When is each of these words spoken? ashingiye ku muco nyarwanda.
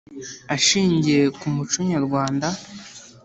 ashingiye 0.55 1.21
ku 1.37 1.45
muco 1.55 1.77
nyarwanda. 1.91 2.47